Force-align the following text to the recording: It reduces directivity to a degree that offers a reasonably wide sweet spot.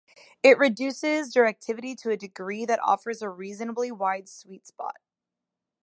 It 0.41 0.57
reduces 0.57 1.31
directivity 1.31 1.95
to 1.97 2.09
a 2.09 2.17
degree 2.17 2.65
that 2.65 2.79
offers 2.81 3.21
a 3.21 3.29
reasonably 3.29 3.91
wide 3.91 4.27
sweet 4.27 4.65
spot. 4.65 4.97